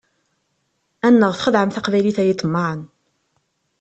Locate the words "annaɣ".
1.07-1.33